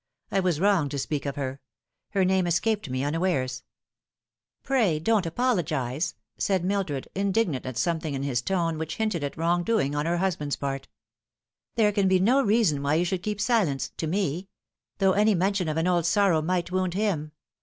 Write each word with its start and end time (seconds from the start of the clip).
I 0.31 0.39
was 0.39 0.59
wrong 0.59 0.89
to 0.89 0.97
speak 0.97 1.27
of 1.27 1.35
her. 1.35 1.61
Her 2.09 2.25
name 2.25 2.47
escaped 2.47 2.89
me 2.89 3.03
unawares."" 3.03 3.61
Pray 4.63 4.97
don't 4.97 5.27
apologise," 5.27 6.15
said 6.39 6.65
Mildred, 6.65 7.07
indignant 7.13 7.67
at 7.67 7.77
something 7.77 8.15
in 8.15 8.23
his 8.23 8.41
tone 8.41 8.79
which 8.79 8.95
hinted 8.95 9.23
at 9.23 9.37
wrong 9.37 9.61
doing 9.63 9.93
on 9.93 10.07
her 10.07 10.17
husband's 10.17 10.55
part. 10.55 10.87
*' 11.31 11.75
There 11.75 11.91
can 11.91 12.07
be 12.07 12.19
no 12.19 12.41
reason 12.41 12.81
why 12.81 12.95
you 12.95 13.05
should 13.05 13.21
keep 13.21 13.39
silence 13.39 13.89
to 13.97 14.07
me; 14.07 14.47
though 14.97 15.13
any 15.13 15.35
mention 15.35 15.67
of 15.69 15.77
an 15.77 15.85
old 15.85 16.07
sorrow 16.07 16.41
might 16.41 16.71
wound 16.71 16.95
him. 16.95 17.31